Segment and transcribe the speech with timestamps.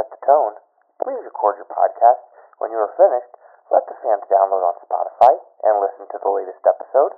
[0.00, 0.52] set the tone,
[1.04, 2.24] please record your podcast.
[2.58, 3.36] When you are finished,
[3.70, 7.12] let the fans download on Spotify and listen to the latest episode.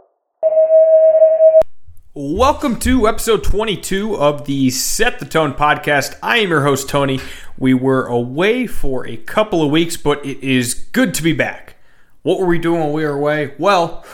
[2.14, 6.18] Welcome to episode 22 of the Set the Tone podcast.
[6.24, 7.20] I am your host, Tony.
[7.56, 11.76] We were away for a couple of weeks, but it is good to be back.
[12.22, 13.54] What were we doing while we were away?
[13.58, 14.04] Well,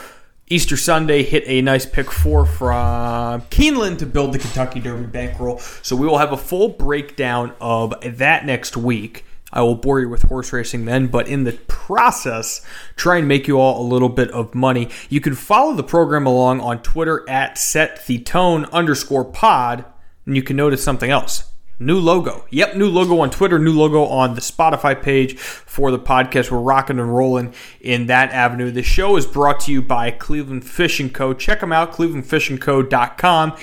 [0.51, 5.59] Easter Sunday hit a nice pick four from Keeneland to build the Kentucky Derby bankroll.
[5.59, 9.25] So we will have a full breakdown of that next week.
[9.53, 12.65] I will bore you with horse racing then, but in the process,
[12.95, 14.89] try and make you all a little bit of money.
[15.07, 19.85] You can follow the program along on Twitter at set the tone underscore pod,
[20.25, 21.43] and you can notice something else.
[21.81, 22.45] New logo.
[22.49, 26.51] Yep, new logo on Twitter, new logo on the Spotify page for the podcast.
[26.51, 28.69] We're rocking and rolling in that avenue.
[28.69, 31.33] The show is brought to you by Cleveland Fishing Co.
[31.33, 33.57] Check them out, clevelandfishingco.com.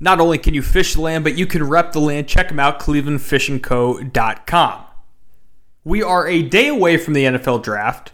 [0.00, 2.26] Not only can you fish the land, but you can rep the land.
[2.26, 4.84] Check them out, clevelandfishingco.com.
[5.84, 8.12] We are a day away from the NFL draft.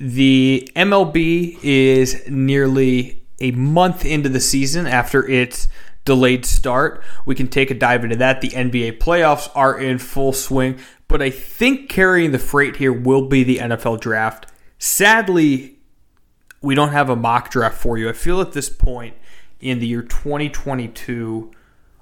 [0.00, 5.68] The MLB is nearly a month into the season after its
[6.06, 7.04] delayed start.
[7.26, 8.40] We can take a dive into that.
[8.40, 13.28] The NBA playoffs are in full swing, but I think carrying the freight here will
[13.28, 14.46] be the NFL draft.
[14.78, 15.76] Sadly,
[16.62, 18.08] we don't have a mock draft for you.
[18.08, 19.14] I feel at this point
[19.60, 21.50] in the year 2022,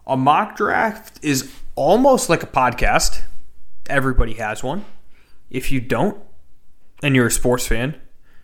[0.06, 3.22] a mock draft is almost like a podcast.
[3.88, 4.84] Everybody has one.
[5.50, 6.22] If you don't,
[7.02, 8.00] and you're a sports fan,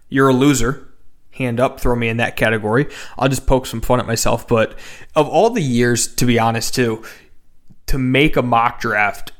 [0.08, 0.89] you're a loser
[1.32, 2.86] hand up, throw me in that category.
[3.18, 4.46] I'll just poke some fun at myself.
[4.46, 4.78] But
[5.14, 7.02] of all the years, to be honest, too,
[7.86, 9.32] to make a mock draft,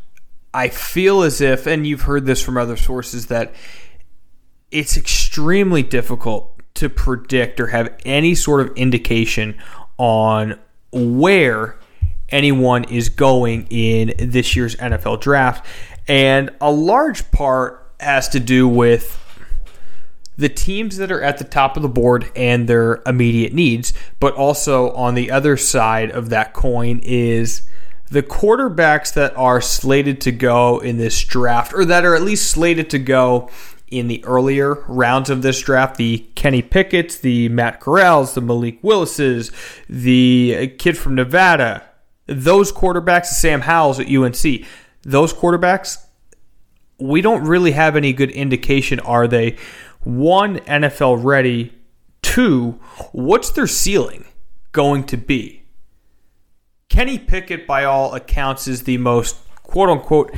[0.52, 3.54] I feel as if, and you've heard this from other sources, that
[4.70, 9.58] it's extremely difficult to predict or have any sort of indication
[9.98, 10.58] on
[10.92, 11.78] where
[12.30, 15.66] anyone is going in this year's NFL draft.
[16.08, 19.16] And a large part has to do with
[20.40, 24.34] the teams that are at the top of the board and their immediate needs, but
[24.34, 27.68] also on the other side of that coin is
[28.10, 32.50] the quarterbacks that are slated to go in this draft, or that are at least
[32.50, 33.50] slated to go
[33.90, 35.96] in the earlier rounds of this draft.
[35.96, 39.52] The Kenny Pickett's, the Matt Corrals, the Malik Willis's,
[39.88, 41.84] the kid from Nevada,
[42.26, 44.64] those quarterbacks, Sam Howell's at UNC,
[45.02, 45.98] those quarterbacks,
[46.98, 49.56] we don't really have any good indication are they
[50.02, 51.74] one, NFL ready.
[52.22, 52.78] Two,
[53.12, 54.26] what's their ceiling
[54.72, 55.64] going to be?
[56.88, 60.34] Kenny Pickett, by all accounts, is the most quote unquote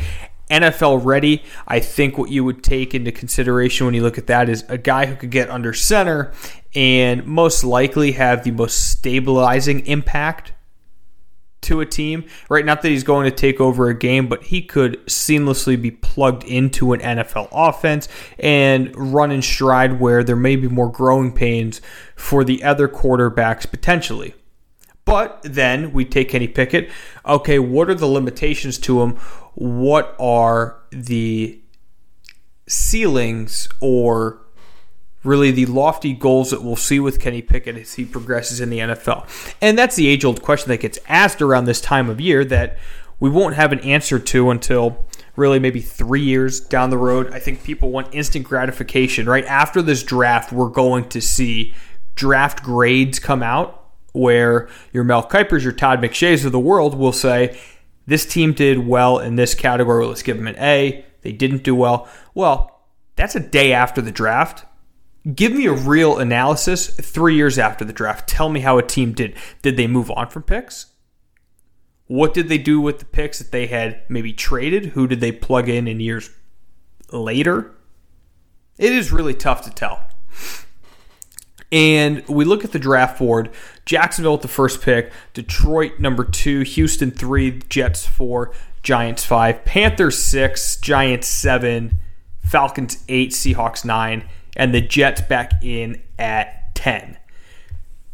[0.50, 1.42] NFL ready.
[1.66, 4.76] I think what you would take into consideration when you look at that is a
[4.76, 6.32] guy who could get under center
[6.74, 10.51] and most likely have the most stabilizing impact
[11.62, 12.64] to a team, right?
[12.64, 16.44] Not that he's going to take over a game, but he could seamlessly be plugged
[16.44, 18.08] into an NFL offense
[18.38, 21.80] and run in stride where there may be more growing pains
[22.14, 24.34] for the other quarterbacks potentially.
[25.04, 26.90] But then we take Kenny Pickett.
[27.26, 29.16] Okay, what are the limitations to him?
[29.54, 31.60] What are the
[32.68, 34.40] ceilings or
[35.24, 38.78] really the lofty goals that we'll see with Kenny Pickett as he progresses in the
[38.78, 39.26] NFL.
[39.60, 42.76] And that's the age old question that gets asked around this time of year that
[43.20, 45.06] we won't have an answer to until
[45.36, 47.32] really maybe three years down the road.
[47.32, 49.26] I think people want instant gratification.
[49.26, 51.74] Right after this draft, we're going to see
[52.14, 53.78] draft grades come out
[54.12, 57.58] where your Mel Kipers, your Todd McShays of the world will say,
[58.06, 60.04] this team did well in this category.
[60.04, 61.04] Let's give them an A.
[61.22, 62.08] They didn't do well.
[62.34, 62.80] Well,
[63.14, 64.64] that's a day after the draft
[65.34, 68.28] Give me a real analysis three years after the draft.
[68.28, 69.36] Tell me how a team did.
[69.62, 70.86] Did they move on from picks?
[72.06, 74.86] What did they do with the picks that they had maybe traded?
[74.86, 76.30] Who did they plug in in years
[77.12, 77.74] later?
[78.78, 80.08] It is really tough to tell.
[81.70, 83.50] And we look at the draft board
[83.86, 88.52] Jacksonville at the first pick, Detroit number two, Houston three, Jets four,
[88.82, 91.98] Giants five, Panthers six, Giants seven,
[92.40, 97.18] Falcons eight, Seahawks nine, and the Jets back in at 10.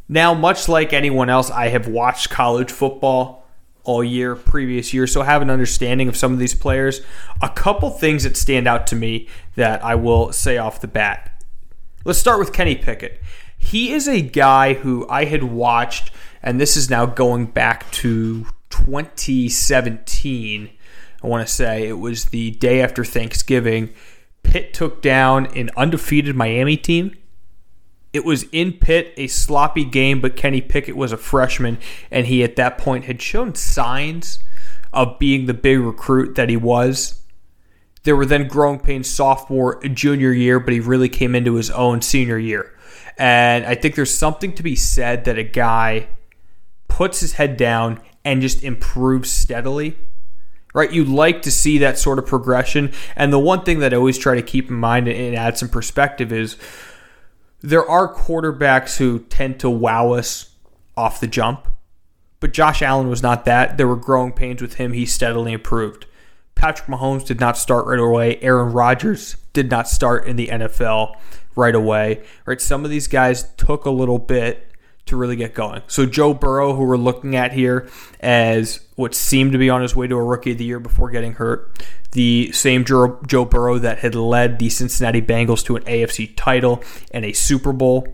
[0.09, 3.47] Now, much like anyone else, I have watched college football
[3.85, 7.01] all year, previous year, so I have an understanding of some of these players.
[7.43, 11.45] A couple things that stand out to me that I will say off the bat.
[12.05, 13.21] Let's start with Kenny Pickett.
[13.57, 16.11] He is a guy who I had watched,
[16.43, 20.71] and this is now going back to 2017.
[21.23, 23.91] I want to say it was the day after Thanksgiving
[24.51, 27.15] Pitt took down an undefeated Miami team.
[28.13, 31.79] It was in Pitt, a sloppy game, but Kenny Pickett was a freshman,
[32.11, 34.39] and he at that point had shown signs
[34.93, 37.21] of being the big recruit that he was.
[38.05, 42.01] There were then growing pains sophomore, junior year, but he really came into his own
[42.01, 42.75] senior year.
[43.19, 46.09] And I think there's something to be said that a guy
[46.89, 49.99] puts his head down and just improves steadily.
[50.79, 50.93] Right?
[50.93, 52.93] You like to see that sort of progression.
[53.17, 55.69] And the one thing that I always try to keep in mind and add some
[55.69, 56.57] perspective is
[57.61, 60.55] there are quarterbacks who tend to wow us
[60.97, 61.67] off the jump.
[62.39, 63.77] But Josh Allen was not that.
[63.77, 64.93] There were growing pains with him.
[64.93, 66.07] He steadily improved.
[66.55, 68.37] Patrick Mahomes did not start right away.
[68.41, 71.17] Aaron Rodgers did not start in the NFL
[71.57, 72.23] right away.
[72.47, 72.61] Right?
[72.61, 74.71] Some of these guys took a little bit
[75.09, 75.83] to really get going.
[75.87, 77.89] So Joe Burrow, who we're looking at here
[78.21, 81.11] as what seemed to be on his way to a rookie of the year before
[81.11, 81.83] getting hurt,
[82.13, 86.83] the same Joe, Joe Burrow that had led the Cincinnati Bengals to an AFC title
[87.11, 88.07] and a Super Bowl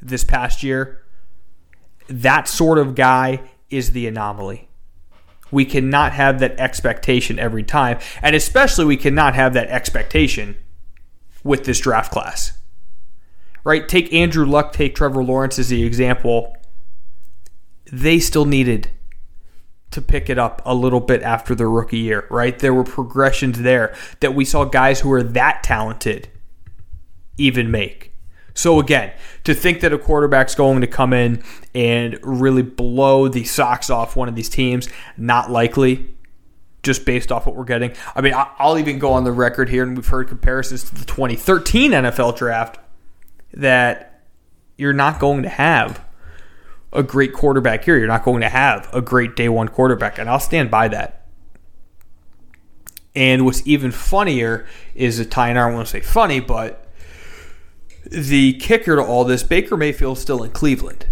[0.00, 1.02] this past year.
[2.08, 3.40] That sort of guy
[3.70, 4.68] is the anomaly.
[5.50, 10.56] We cannot have that expectation every time, and especially we cannot have that expectation
[11.44, 12.58] with this draft class
[13.64, 13.88] right?
[13.88, 16.56] Take Andrew Luck, take Trevor Lawrence as the example.
[17.90, 18.90] They still needed
[19.90, 22.58] to pick it up a little bit after their rookie year, right?
[22.58, 26.28] There were progressions there that we saw guys who are that talented
[27.38, 28.12] even make.
[28.54, 29.12] So again,
[29.44, 31.42] to think that a quarterback's going to come in
[31.74, 36.14] and really blow the socks off one of these teams, not likely.
[36.82, 37.94] Just based off what we're getting.
[38.14, 41.06] I mean, I'll even go on the record here, and we've heard comparisons to the
[41.06, 42.78] 2013 NFL draft
[43.54, 44.22] that
[44.76, 46.04] you're not going to have
[46.92, 47.96] a great quarterback here.
[47.96, 51.26] You're not going to have a great day one quarterback, and I'll stand by that.
[53.14, 56.88] And what's even funnier is a tie, and I don't want to say funny, but
[58.04, 61.06] the kicker to all this, Baker Mayfield still in Cleveland.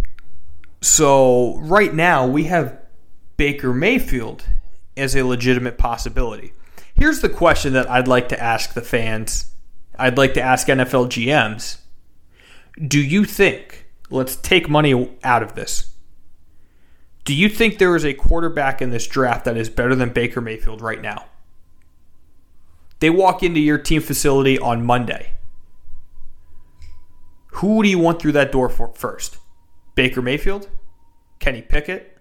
[0.80, 2.76] So right now we have
[3.36, 4.44] Baker Mayfield
[4.96, 6.52] as a legitimate possibility.
[6.94, 9.52] Here's the question that I'd like to ask the fans.
[9.96, 11.81] I'd like to ask NFL GMs
[12.76, 15.94] do you think, let's take money out of this,
[17.24, 20.40] do you think there is a quarterback in this draft that is better than Baker
[20.40, 21.26] Mayfield right now?
[22.98, 25.34] They walk into your team facility on Monday.
[27.54, 29.38] Who do you want through that door for first?
[29.94, 30.68] Baker Mayfield?
[31.38, 32.18] Kenny Pickett?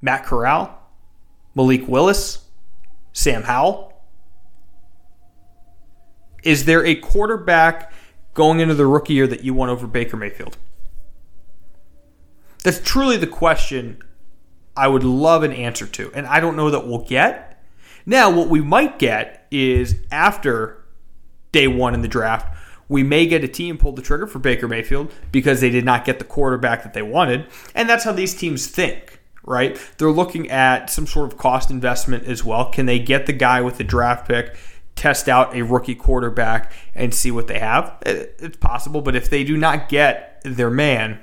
[0.00, 0.78] Matt Corral?
[1.54, 2.44] Malik Willis?
[3.12, 3.92] Sam Howell?
[6.42, 7.92] Is there a quarterback
[8.34, 10.56] going into the rookie year that you won over Baker Mayfield?
[12.62, 14.02] That's truly the question
[14.76, 16.12] I would love an answer to.
[16.14, 17.62] And I don't know that we'll get.
[18.06, 20.84] Now, what we might get is after
[21.52, 22.56] day one in the draft,
[22.88, 26.04] we may get a team pull the trigger for Baker Mayfield because they did not
[26.04, 27.46] get the quarterback that they wanted.
[27.74, 29.80] And that's how these teams think, right?
[29.98, 32.70] They're looking at some sort of cost investment as well.
[32.70, 34.56] Can they get the guy with the draft pick
[35.00, 37.96] test out a rookie quarterback and see what they have.
[38.04, 41.20] It's possible, but if they do not get their man,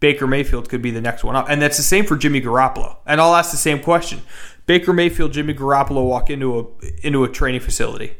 [0.00, 1.48] Baker Mayfield could be the next one up.
[1.48, 2.98] And that's the same for Jimmy Garoppolo.
[3.06, 4.20] And I'll ask the same question.
[4.66, 8.16] Baker Mayfield, Jimmy Garoppolo walk into a into a training facility.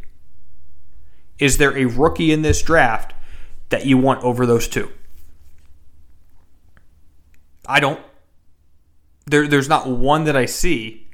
[1.38, 3.12] Is there a rookie in this draft
[3.69, 4.90] that you want over those two?
[7.66, 8.00] I don't.
[9.26, 11.08] There, there's not one that I see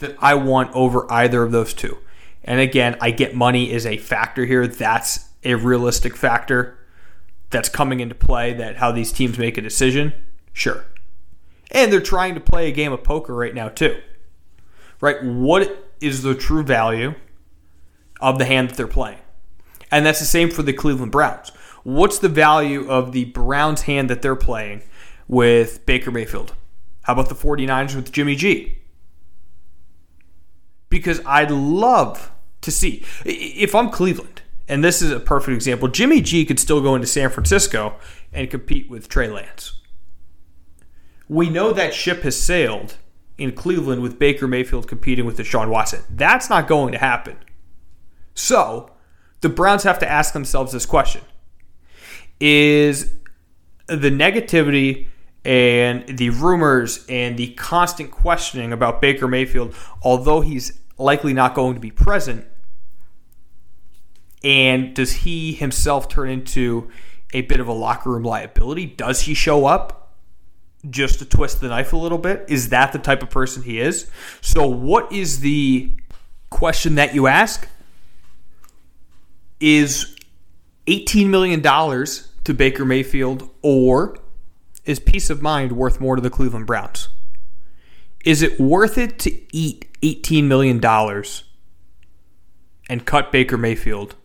[0.00, 1.96] that I want over either of those two.
[2.44, 4.66] And again, I get money is a factor here.
[4.66, 6.78] That's a realistic factor
[7.50, 10.12] that's coming into play that how these teams make a decision.
[10.52, 10.84] Sure.
[11.70, 14.00] And they're trying to play a game of poker right now too.
[15.00, 15.22] Right?
[15.22, 17.14] What is the true value
[18.20, 19.18] of the hand that they're playing?
[19.90, 21.50] And that's the same for the Cleveland Browns.
[21.82, 24.82] What's the value of the Browns hand that they're playing
[25.28, 26.54] with Baker Mayfield?
[27.02, 28.78] How about the 49ers with Jimmy G?
[30.88, 32.32] Because I'd love
[32.64, 33.04] to see.
[33.24, 37.06] If I'm Cleveland, and this is a perfect example, Jimmy G could still go into
[37.06, 37.96] San Francisco
[38.32, 39.80] and compete with Trey Lance.
[41.28, 42.96] We know that ship has sailed
[43.38, 46.02] in Cleveland with Baker Mayfield competing with Deshaun Watson.
[46.10, 47.36] That's not going to happen.
[48.34, 48.90] So,
[49.40, 51.22] the Browns have to ask themselves this question
[52.40, 53.14] Is
[53.86, 55.08] the negativity
[55.44, 61.74] and the rumors and the constant questioning about Baker Mayfield, although he's likely not going
[61.74, 62.46] to be present,
[64.44, 66.90] and does he himself turn into
[67.32, 68.84] a bit of a locker room liability?
[68.84, 70.12] Does he show up
[70.90, 72.44] just to twist the knife a little bit?
[72.48, 74.08] Is that the type of person he is?
[74.42, 75.90] So, what is the
[76.50, 77.66] question that you ask?
[79.60, 80.14] Is
[80.86, 84.18] $18 million to Baker Mayfield or
[84.84, 87.08] is peace of mind worth more to the Cleveland Browns?
[88.26, 90.84] Is it worth it to eat $18 million
[92.90, 94.16] and cut Baker Mayfield?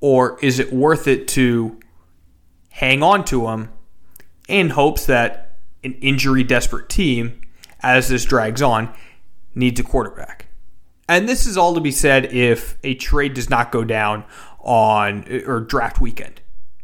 [0.00, 1.78] Or is it worth it to
[2.70, 3.70] hang on to him
[4.48, 7.40] in hopes that an injury desperate team,
[7.80, 8.94] as this drags on,
[9.54, 10.46] needs a quarterback?
[11.08, 14.24] And this is all to be said if a trade does not go down
[14.60, 16.40] on or draft weekend,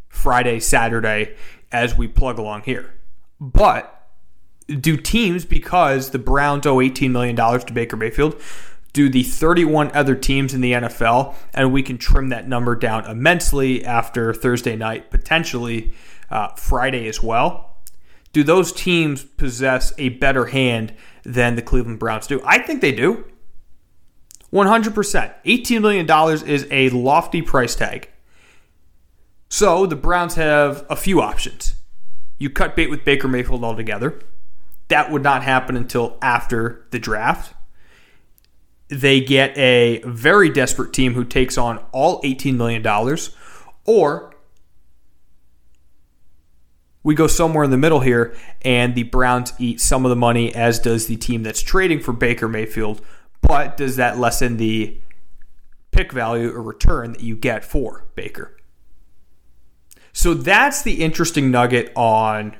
[0.09, 1.35] Friday, Saturday,
[1.71, 2.93] as we plug along here.
[3.39, 3.91] But
[4.67, 8.41] do teams, because the Browns owe $18 million to Baker Mayfield,
[8.95, 13.05] do the 31 other teams in the NFL, and we can trim that number down
[13.05, 15.93] immensely after Thursday night, potentially
[16.29, 17.75] uh, Friday as well.
[18.31, 22.41] Do those teams possess a better hand than the Cleveland Browns do?
[22.45, 23.25] I think they do.
[24.53, 25.33] 100%.
[25.43, 28.09] $18 million is a lofty price tag.
[29.49, 31.75] So the Browns have a few options.
[32.37, 34.19] You cut bait with Baker Mayfield altogether.
[34.87, 37.54] That would not happen until after the draft.
[38.87, 42.85] They get a very desperate team who takes on all $18 million,
[43.85, 44.35] or
[47.05, 50.53] we go somewhere in the middle here and the Browns eat some of the money,
[50.53, 52.99] as does the team that's trading for Baker Mayfield.
[53.41, 54.99] But does that lessen the
[55.91, 58.57] pick value or return that you get for Baker?
[60.13, 62.55] So that's the interesting nugget on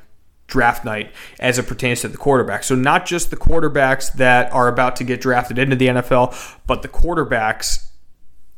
[0.48, 2.64] draft night as it pertains to the quarterback.
[2.64, 6.82] So not just the quarterbacks that are about to get drafted into the NFL, but
[6.82, 7.90] the quarterbacks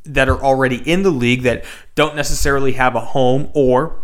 [0.04, 1.64] that are already in the league that
[1.94, 4.00] don't necessarily have a home or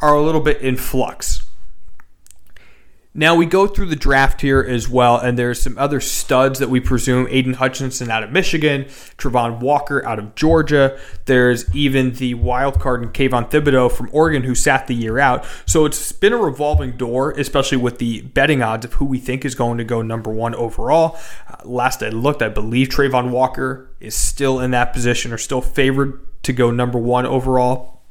[0.00, 1.41] are a little bit in flux.
[3.14, 6.70] Now we go through the draft here as well, and there's some other studs that
[6.70, 8.84] we presume Aidan Hutchinson out of Michigan,
[9.18, 10.98] Travon Walker out of Georgia.
[11.26, 15.44] There's even the wild card in Kayvon Thibodeaux from Oregon who sat the year out.
[15.66, 19.44] So it's been a revolving door, especially with the betting odds of who we think
[19.44, 21.18] is going to go number one overall.
[21.50, 25.60] Uh, last I looked, I believe Travon Walker is still in that position or still
[25.60, 28.01] favored to go number one overall.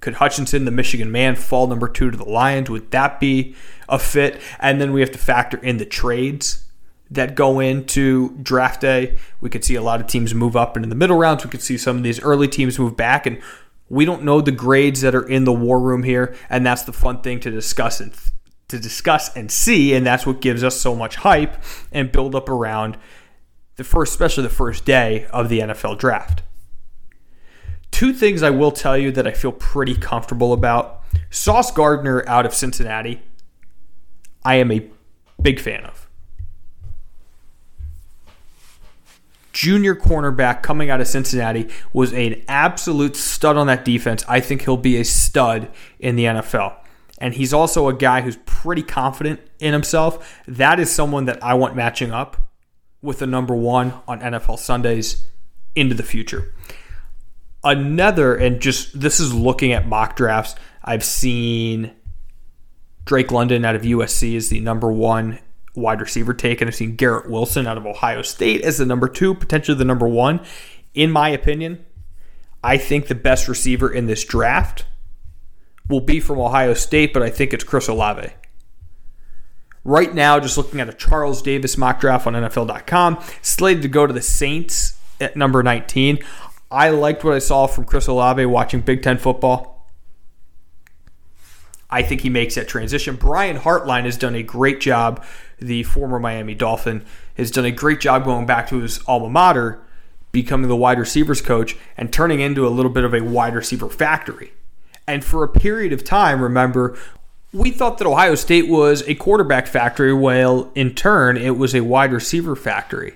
[0.00, 2.70] Could Hutchinson, the Michigan man, fall number two to the Lions?
[2.70, 3.54] Would that be
[3.88, 4.40] a fit?
[4.60, 6.64] And then we have to factor in the trades
[7.10, 9.16] that go into draft day.
[9.40, 11.44] We could see a lot of teams move up and in the middle rounds.
[11.44, 13.26] We could see some of these early teams move back.
[13.26, 13.40] And
[13.88, 16.36] we don't know the grades that are in the war room here.
[16.50, 18.14] And that's the fun thing to discuss and
[18.68, 19.94] to discuss and see.
[19.94, 21.56] And that's what gives us so much hype
[21.90, 22.98] and build up around
[23.76, 26.42] the first, especially the first day of the NFL draft.
[27.98, 31.02] Two things I will tell you that I feel pretty comfortable about.
[31.30, 33.20] Sauce Gardner out of Cincinnati,
[34.44, 34.88] I am a
[35.42, 36.08] big fan of.
[39.52, 44.24] Junior cornerback coming out of Cincinnati was an absolute stud on that defense.
[44.28, 46.76] I think he'll be a stud in the NFL.
[47.20, 50.40] And he's also a guy who's pretty confident in himself.
[50.46, 52.48] That is someone that I want matching up
[53.02, 55.26] with the number one on NFL Sundays
[55.74, 56.54] into the future.
[57.64, 61.92] Another, and just this is looking at mock drafts, I've seen
[63.04, 65.38] Drake London out of USC is the number one
[65.74, 66.68] wide receiver taken.
[66.68, 70.06] I've seen Garrett Wilson out of Ohio State as the number two, potentially the number
[70.06, 70.40] one.
[70.94, 71.84] In my opinion,
[72.62, 74.84] I think the best receiver in this draft
[75.88, 78.30] will be from Ohio State, but I think it's Chris Olave.
[79.84, 84.06] Right now, just looking at a Charles Davis mock draft on NFL.com, slated to go
[84.06, 86.18] to the Saints at number 19.
[86.70, 89.86] I liked what I saw from Chris Olave watching Big Ten football.
[91.90, 93.16] I think he makes that transition.
[93.16, 95.24] Brian Hartline has done a great job.
[95.58, 97.04] The former Miami Dolphin
[97.38, 99.80] has done a great job going back to his alma mater,
[100.30, 103.88] becoming the wide receivers coach, and turning into a little bit of a wide receiver
[103.88, 104.52] factory.
[105.06, 106.98] And for a period of time, remember,
[107.50, 111.80] we thought that Ohio State was a quarterback factory, while in turn, it was a
[111.80, 113.14] wide receiver factory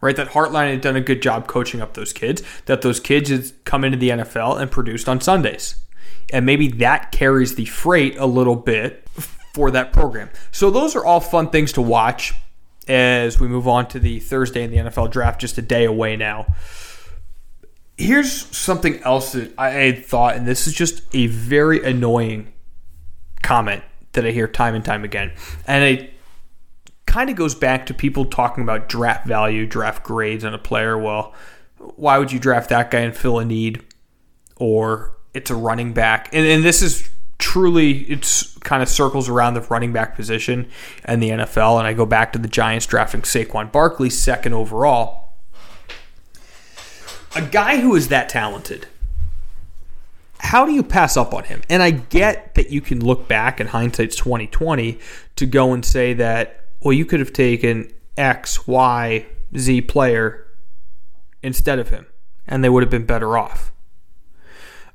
[0.00, 0.16] right?
[0.16, 3.64] That Hartline had done a good job coaching up those kids, that those kids had
[3.64, 5.76] come into the NFL and produced on Sundays.
[6.32, 9.08] And maybe that carries the freight a little bit
[9.54, 10.30] for that program.
[10.52, 12.34] So those are all fun things to watch
[12.86, 16.16] as we move on to the Thursday in the NFL draft, just a day away
[16.16, 16.46] now.
[17.96, 22.52] Here's something else that I had thought, and this is just a very annoying
[23.42, 25.32] comment that I hear time and time again.
[25.66, 26.10] And I
[27.08, 30.96] kind of goes back to people talking about draft value, draft grades on a player.
[30.96, 31.34] Well,
[31.78, 33.82] why would you draft that guy and fill a need?
[34.56, 36.28] Or it's a running back.
[36.34, 40.68] And, and this is truly, it's kind of circles around the running back position
[41.04, 41.78] and the NFL.
[41.78, 45.32] And I go back to the Giants drafting Saquon Barkley second overall.
[47.34, 48.86] A guy who is that talented
[50.40, 51.62] how do you pass up on him?
[51.68, 54.98] And I get that you can look back in hindsight's 2020
[55.36, 60.46] to go and say that well, you could have taken X, Y, Z player
[61.42, 62.06] instead of him,
[62.46, 63.72] and they would have been better off.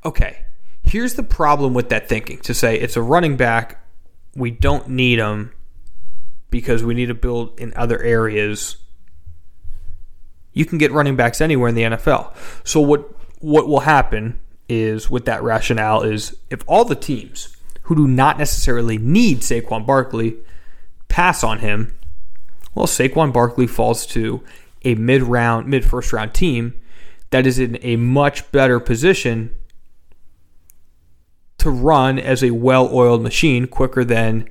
[0.05, 0.45] Okay,
[0.83, 3.85] here's the problem with that thinking to say it's a running back,
[4.35, 5.51] we don't need him
[6.49, 8.77] because we need to build in other areas.
[10.51, 12.35] You can get running backs anywhere in the NFL.
[12.63, 13.09] So what
[13.39, 18.37] what will happen is with that rationale is if all the teams who do not
[18.37, 20.37] necessarily need Saquon Barkley
[21.13, 21.95] pass on him,
[22.73, 24.43] well, Saquon Barkley falls to
[24.83, 26.73] a mid round, mid first round team
[27.29, 29.55] that is in a much better position
[31.59, 34.49] to run as a well oiled machine quicker than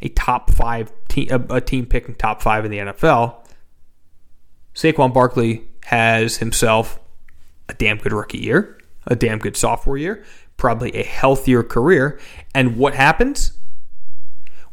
[0.00, 3.36] a top five team, a, team picking top five in the NFL.
[4.74, 6.98] Saquon Barkley has himself
[7.68, 10.24] a damn good rookie year, a damn good sophomore year,
[10.56, 12.18] probably a healthier career.
[12.54, 13.52] And what happens?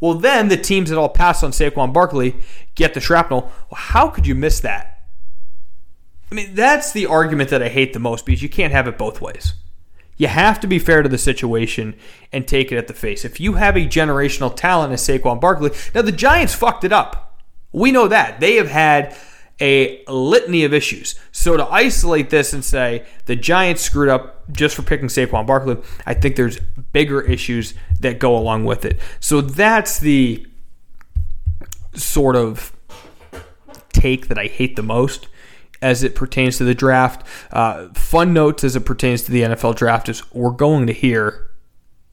[0.04, 2.36] Well, then the teams that all pass on Saquon Barkley
[2.76, 3.50] get the shrapnel.
[3.72, 5.06] Well, how could you miss that?
[6.30, 8.98] I mean, that's the argument that I hate the most because you can't have it
[8.98, 9.54] both ways.
[10.18, 11.96] You have to be fair to the situation
[12.34, 13.24] and take it at the face.
[13.24, 17.40] If you have a generational talent as Saquon Barkley, now the Giants fucked it up.
[17.72, 18.42] We know that.
[18.42, 19.16] They have had
[19.64, 21.16] a litany of issues.
[21.32, 25.78] So to isolate this and say the Giants screwed up just for picking Saquon Barkley,
[26.06, 26.60] I think there's
[26.92, 29.00] bigger issues that go along with it.
[29.22, 30.46] So that's the
[31.94, 32.74] sort of
[33.94, 35.30] take that I hate the most
[35.82, 37.26] as it pertains to the draft.
[37.50, 41.52] Uh, fun notes as it pertains to the NFL draft is we're going to hear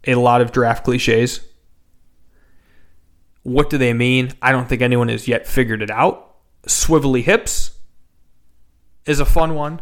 [0.07, 1.40] a lot of draft cliches.
[3.42, 4.35] What do they mean?
[4.40, 6.29] I don't think anyone has yet figured it out
[6.67, 7.73] Swivelly hips
[9.07, 9.81] is a fun one.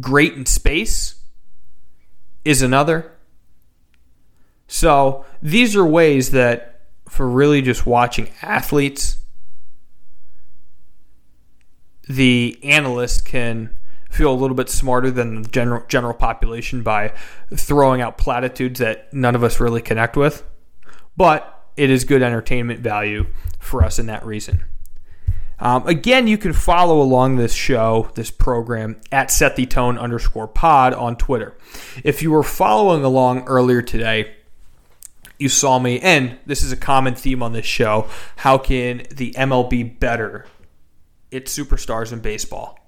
[0.00, 1.16] Great in space
[2.44, 3.12] is another.
[4.66, 9.18] So these are ways that for really just watching athletes,
[12.08, 13.70] the analyst can
[14.10, 17.12] feel a little bit smarter than the general general population by
[17.54, 20.44] throwing out platitudes that none of us really connect with.
[21.16, 23.26] But it is good entertainment value
[23.58, 24.64] for us in that reason.
[25.60, 30.46] Um, again, you can follow along this show, this program, at set the tone underscore
[30.46, 31.56] pod on Twitter.
[32.04, 34.36] If you were following along earlier today,
[35.38, 38.08] you saw me, and this is a common theme on this show.
[38.36, 40.46] How can the MLB better
[41.30, 42.78] its superstars in baseball?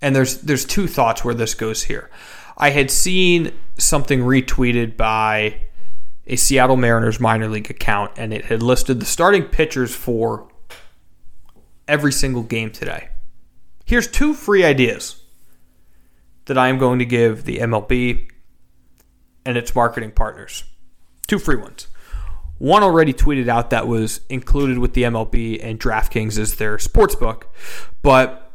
[0.00, 2.10] And there's there's two thoughts where this goes here.
[2.56, 5.62] I had seen something retweeted by
[6.26, 10.48] a Seattle Mariners minor league account, and it had listed the starting pitchers for
[11.88, 13.08] every single game today.
[13.84, 15.22] Here's two free ideas
[16.46, 18.28] that I am going to give the MLB
[19.44, 20.64] and its marketing partners.
[21.26, 21.88] Two free ones.
[22.58, 27.14] One already tweeted out that was included with the MLB and DraftKings as their sports
[27.14, 27.52] book.
[28.02, 28.52] But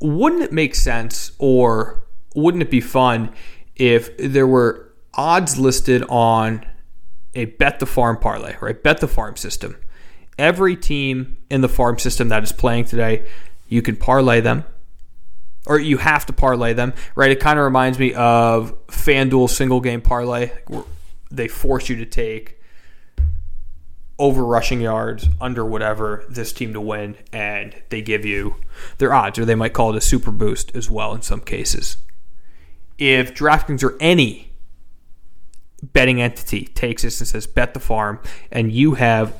[0.00, 3.34] wouldn't it make sense or wouldn't it be fun
[3.76, 6.64] if there were odds listed on
[7.34, 8.82] a bet the farm parlay, right?
[8.82, 9.76] Bet the farm system
[10.40, 13.28] every team in the farm system that is playing today,
[13.68, 14.64] you can parlay them.
[15.66, 17.30] Or you have to parlay them, right?
[17.30, 20.50] It kind of reminds me of FanDuel single game parlay.
[21.30, 22.58] They force you to take
[24.18, 28.56] over rushing yards, under whatever, this team to win, and they give you
[28.98, 31.98] their odds, or they might call it a super boost as well in some cases.
[32.98, 34.52] If DraftKings or any
[35.82, 38.18] betting entity takes this and says bet the farm,
[38.50, 39.34] and you have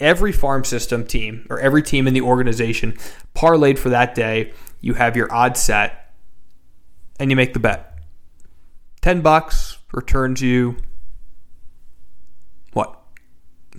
[0.00, 2.96] every farm system team or every team in the organization
[3.34, 4.52] parlayed for that day.
[4.80, 6.12] You have your odds set
[7.18, 7.98] and you make the bet.
[9.02, 10.76] 10 bucks returns you
[12.72, 13.00] what?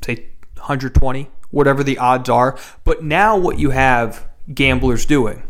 [0.04, 2.58] Say 120, whatever the odds are.
[2.84, 5.44] But now what you have gamblers doing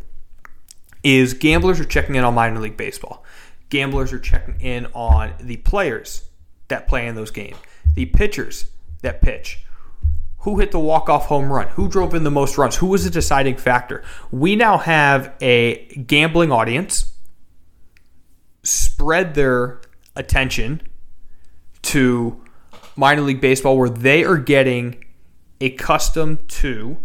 [1.04, 3.24] is gamblers are checking in on minor league baseball.
[3.70, 6.30] Gamblers are checking in on the players
[6.68, 7.58] that play in those games,
[7.96, 8.68] the pitchers
[9.02, 9.66] that pitch,
[10.39, 13.10] who hit the walk-off home run, who drove in the most runs, who was the
[13.10, 14.04] deciding factor.
[14.32, 17.13] We now have a gambling audience
[18.63, 19.82] spread their
[20.15, 20.82] attention
[21.82, 22.41] to
[22.95, 25.04] minor league baseball where they are getting
[25.62, 26.97] accustomed to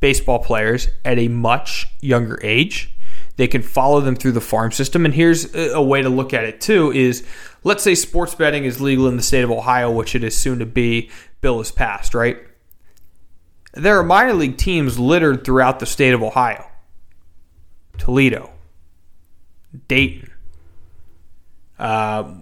[0.00, 2.94] baseball players at a much younger age.
[3.36, 5.04] They can follow them through the farm system.
[5.04, 7.26] And here's a way to look at it too is
[7.64, 10.58] let's say sports betting is legal in the state of Ohio, which it is soon
[10.58, 11.10] to be
[11.40, 12.38] bill is passed, right?
[13.72, 16.66] There are minor league teams littered throughout the state of Ohio
[17.98, 18.50] Toledo,
[19.86, 20.30] Dayton,
[21.78, 22.34] uh,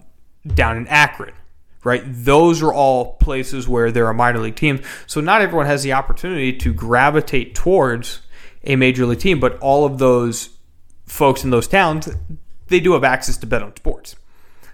[0.47, 1.35] down in Akron,
[1.85, 2.03] right?
[2.07, 4.81] Those are all places where there are minor league teams.
[5.07, 8.21] So not everyone has the opportunity to gravitate towards
[8.65, 10.51] a major league team, but all of those
[11.07, 12.09] folks in those towns,
[12.69, 14.17] they do have access to bet on sports.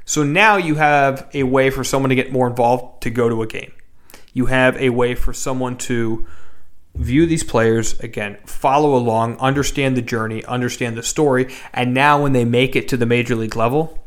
[0.05, 3.43] So now you have a way for someone to get more involved to go to
[3.43, 3.73] a game.
[4.35, 6.27] You have a way for someone to
[6.94, 12.33] view these players again, follow along, understand the journey, understand the story, and now when
[12.33, 14.07] they make it to the major league level,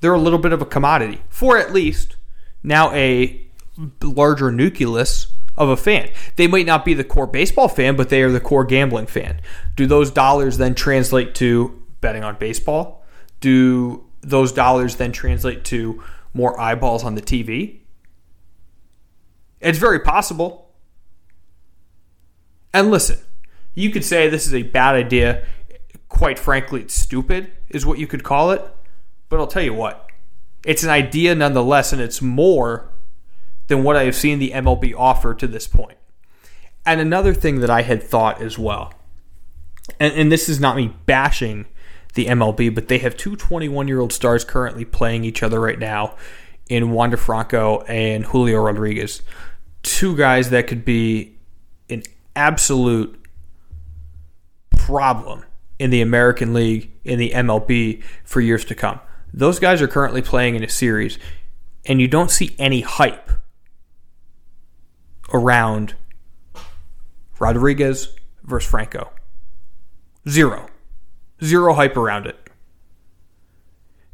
[0.00, 2.16] they're a little bit of a commodity for at least
[2.62, 3.46] now a
[4.02, 6.10] larger nucleus of a fan.
[6.36, 9.40] They might not be the core baseball fan, but they are the core gambling fan.
[9.76, 13.04] Do those dollars then translate to betting on baseball?
[13.40, 17.81] Do those dollars then translate to more eyeballs on the TV?
[19.62, 20.70] It's very possible.
[22.74, 23.18] And listen,
[23.74, 25.44] you could say this is a bad idea.
[26.08, 28.62] Quite frankly, it's stupid, is what you could call it.
[29.28, 30.10] But I'll tell you what,
[30.64, 32.90] it's an idea nonetheless, and it's more
[33.68, 35.96] than what I have seen the MLB offer to this point.
[36.84, 38.92] And another thing that I had thought as well,
[39.98, 41.66] and, and this is not me bashing
[42.14, 45.78] the MLB, but they have two 21 year old stars currently playing each other right
[45.78, 46.16] now
[46.68, 49.22] in Wander Franco and Julio Rodriguez.
[49.82, 51.36] Two guys that could be
[51.90, 52.02] an
[52.36, 53.18] absolute
[54.70, 55.44] problem
[55.78, 59.00] in the American League, in the MLB for years to come.
[59.34, 61.18] Those guys are currently playing in a series,
[61.86, 63.30] and you don't see any hype
[65.32, 65.94] around
[67.38, 68.14] Rodriguez
[68.44, 69.12] versus Franco.
[70.28, 70.68] Zero.
[71.42, 72.50] Zero hype around it.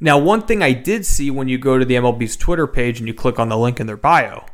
[0.00, 3.08] Now, one thing I did see when you go to the MLB's Twitter page and
[3.08, 4.46] you click on the link in their bio,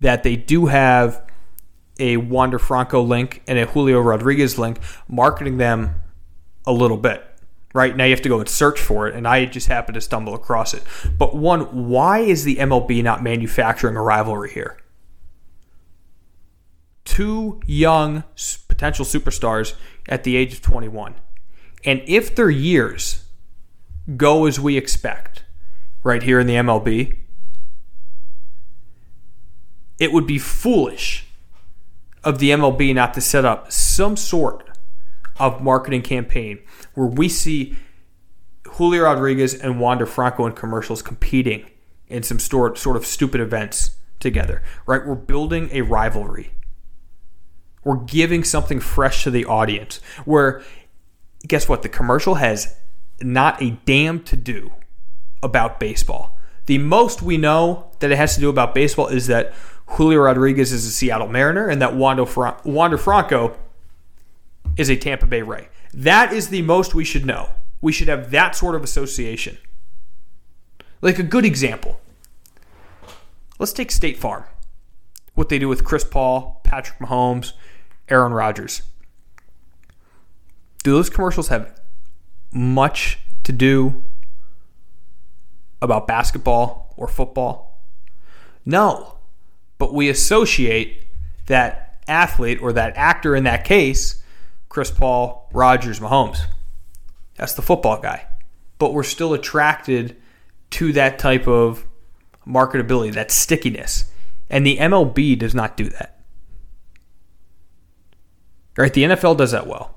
[0.00, 1.24] that they do have
[1.98, 5.96] a Wander Franco link and a Julio Rodriguez link, marketing them
[6.66, 7.24] a little bit.
[7.74, 10.00] Right now, you have to go and search for it, and I just happened to
[10.00, 10.82] stumble across it.
[11.18, 14.78] But one, why is the MLB not manufacturing a rivalry here?
[17.04, 18.24] Two young
[18.68, 19.74] potential superstars
[20.08, 21.16] at the age of 21
[21.84, 23.24] and if their years
[24.16, 25.44] go as we expect
[26.02, 27.18] right here in the MLB,
[29.98, 31.26] it would be foolish
[32.24, 34.68] of the MLB not to set up some sort
[35.38, 36.58] of marketing campaign
[36.94, 37.76] where we see
[38.66, 41.70] Julio Rodriguez and Wander Franco in commercials competing
[42.08, 45.06] in some sort of stupid events together, right?
[45.06, 46.52] We're building a rivalry.
[47.84, 50.62] We're giving something fresh to the audience where
[51.46, 51.82] guess what?
[51.82, 52.76] The commercial has
[53.20, 54.72] not a damn to do
[55.42, 56.38] about baseball.
[56.66, 59.54] The most we know that it has to do about baseball is that
[59.88, 62.24] Julio Rodriguez is a Seattle Mariner and that Wander,
[62.64, 63.56] Wander Franco
[64.76, 65.68] is a Tampa Bay Ray.
[65.92, 67.50] That is the most we should know.
[67.80, 69.58] We should have that sort of association.
[71.00, 72.00] Like a good example.
[73.58, 74.44] Let's take State Farm.
[75.34, 77.52] What they do with Chris Paul, Patrick Mahomes,
[78.08, 78.82] Aaron Rodgers
[80.88, 81.78] do those commercials have
[82.50, 84.02] much to do
[85.82, 87.78] about basketball or football?
[88.64, 89.17] No.
[89.78, 91.04] But we associate
[91.46, 94.22] that athlete or that actor in that case,
[94.68, 96.40] Chris Paul, Rodgers, Mahomes.
[97.36, 98.26] That's the football guy.
[98.78, 100.16] But we're still attracted
[100.70, 101.86] to that type of
[102.46, 104.10] marketability, that stickiness.
[104.50, 106.20] And the MLB does not do that.
[108.76, 108.92] Right?
[108.92, 109.96] The NFL does that well.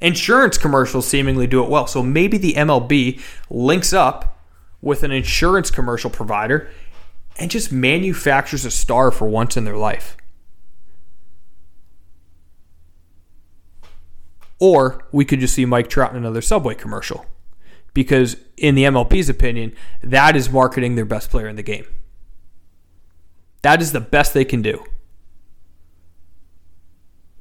[0.00, 1.86] Insurance commercials seemingly do it well.
[1.86, 4.40] So maybe the MLB links up
[4.80, 6.68] with an insurance commercial provider
[7.36, 10.16] and just manufactures a star for once in their life.
[14.58, 17.26] Or we could just see Mike Trout in another Subway commercial.
[17.94, 21.84] Because, in the MLB's opinion, that is marketing their best player in the game.
[23.62, 24.84] That is the best they can do.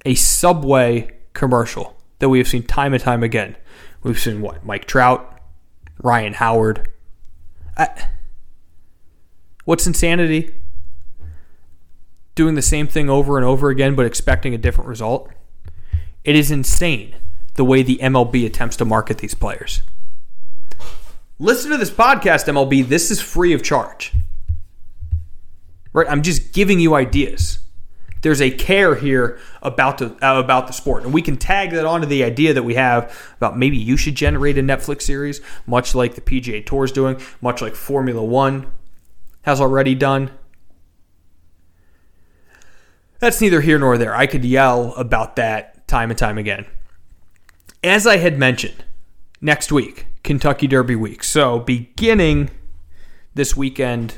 [0.03, 3.55] A Subway commercial that we have seen time and time again.
[4.03, 4.65] We've seen what?
[4.65, 5.39] Mike Trout,
[6.01, 6.89] Ryan Howard.
[7.77, 8.07] I,
[9.71, 10.53] what's insanity?
[12.35, 15.31] Doing the same thing over and over again, but expecting a different result?
[16.25, 17.15] It is insane
[17.53, 19.81] the way the MLB attempts to market these players.
[21.39, 22.85] Listen to this podcast, MLB.
[22.85, 24.11] This is free of charge.
[25.93, 26.07] Right?
[26.09, 27.59] I'm just giving you ideas
[28.23, 31.85] there's a care here about the uh, about the sport, and we can tag that
[31.85, 35.95] onto the idea that we have about maybe you should generate a Netflix series, much
[35.95, 38.71] like the PGA Tour is doing, much like Formula One
[39.43, 40.31] has already done.
[43.19, 44.15] That's neither here nor there.
[44.15, 46.65] I could yell about that time and time again.
[47.83, 48.83] As I had mentioned,
[49.39, 51.23] next week, Kentucky Derby week.
[51.23, 52.49] So beginning
[53.33, 54.17] this weekend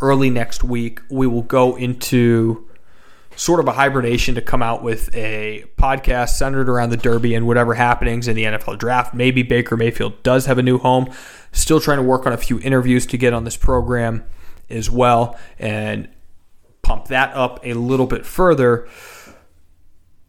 [0.00, 2.68] early next week, we will go into
[3.36, 7.46] sort of a hibernation to come out with a podcast centered around the Derby and
[7.46, 9.14] whatever happenings in the NFL draft.
[9.14, 11.10] Maybe Baker Mayfield does have a new home.
[11.52, 14.24] Still trying to work on a few interviews to get on this program
[14.72, 16.08] as well and
[16.82, 18.88] pump that up a little bit further.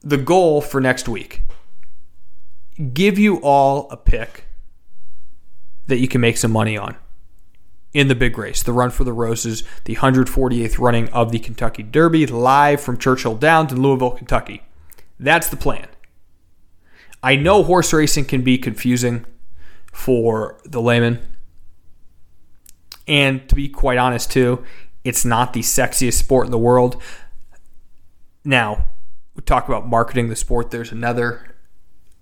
[0.02, 1.44] The goal for next week
[2.94, 4.46] give you all a pick
[5.88, 6.96] that you can make some money on
[7.94, 11.84] in the big race, the Run for the Roses, the 148th running of the Kentucky
[11.84, 14.64] Derby, live from Churchill Downs in Louisville, Kentucky.
[15.20, 15.88] That's the plan.
[17.22, 19.26] I know horse racing can be confusing
[19.92, 21.20] for the layman.
[23.08, 24.64] And to be quite honest, too,
[25.04, 27.02] it's not the sexiest sport in the world.
[28.46, 28.88] Now,
[29.36, 30.72] we talk about marketing the sport.
[30.72, 31.56] There's another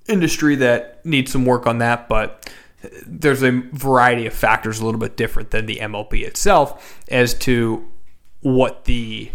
[0.07, 2.51] industry that needs some work on that, but
[3.05, 7.87] there's a variety of factors a little bit different than the MLB itself as to
[8.41, 9.31] what the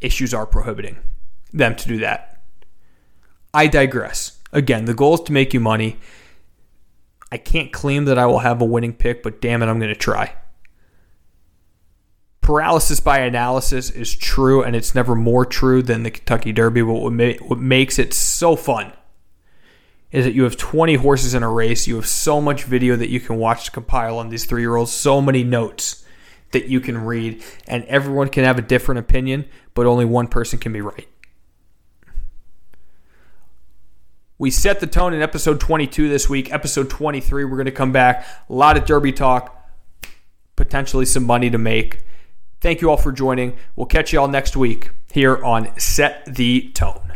[0.00, 0.98] issues are prohibiting
[1.52, 2.42] them to do that.
[3.52, 4.38] I digress.
[4.52, 5.98] Again, the goal is to make you money.
[7.32, 9.92] I can't claim that I will have a winning pick, but damn it, I'm going
[9.92, 10.34] to try.
[12.40, 16.82] Paralysis by analysis is true, and it's never more true than the Kentucky Derby.
[16.82, 18.92] But what makes it so fun
[20.10, 21.86] is that you have 20 horses in a race.
[21.86, 24.74] You have so much video that you can watch to compile on these three year
[24.74, 26.04] olds, so many notes
[26.50, 30.58] that you can read, and everyone can have a different opinion, but only one person
[30.58, 31.06] can be right.
[34.40, 36.50] We set the tone in episode 22 this week.
[36.50, 38.26] Episode 23, we're going to come back.
[38.48, 39.70] A lot of Derby talk,
[40.56, 42.04] potentially some money to make.
[42.62, 43.58] Thank you all for joining.
[43.76, 47.09] We'll catch you all next week here on Set the Tone.